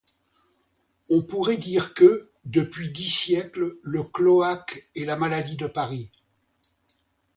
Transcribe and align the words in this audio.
On 1.09 1.21
pourrait 1.21 1.57
dire 1.57 1.93
que, 1.93 2.31
depuis 2.43 2.89
dix 2.89 3.07
siècles, 3.07 3.77
le 3.83 4.01
cloaque 4.01 4.89
est 4.95 5.05
la 5.05 5.15
maladie 5.15 5.57
de 5.57 5.67
Paris. 5.67 6.09